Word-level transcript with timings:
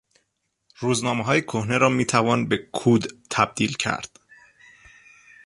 روزنامههای 0.79 1.41
کهنه 1.41 1.77
را 1.77 1.89
میتوان 1.89 2.47
به 2.47 2.57
کود 2.57 3.07
تبدیل 3.29 3.73
کرد. 3.77 4.19